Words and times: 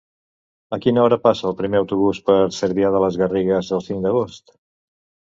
A 0.75 0.77
quina 0.85 1.01
hora 1.01 1.17
passa 1.25 1.43
el 1.49 1.55
primer 1.59 1.77
autobús 1.81 2.21
per 2.29 2.37
Cervià 2.59 2.89
de 2.95 3.01
les 3.03 3.19
Garrigues 3.23 3.69
el 3.77 3.85
cinc 3.89 4.01
d'agost? 4.07 4.57